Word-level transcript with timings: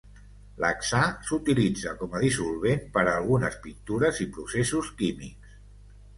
L'hexà 0.63 1.01
s'utilitza 1.27 1.93
com 1.99 2.15
a 2.15 2.21
dissolvent 2.23 2.81
per 2.97 3.05
a 3.05 3.13
algunes 3.19 3.59
pintures 3.67 4.23
i 4.27 4.29
processos 4.39 4.91
químics. 5.05 5.55